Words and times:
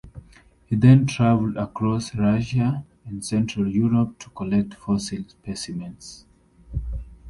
He 0.65 0.75
then 0.75 1.05
traveled 1.05 1.57
across 1.57 2.15
Russia 2.15 2.83
and 3.05 3.23
central 3.23 3.67
Europe 3.69 4.17
to 4.17 4.31
collect 4.31 4.73
fossil 4.73 5.23
specimens. 5.27 6.25